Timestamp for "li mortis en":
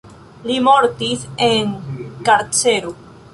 0.45-1.71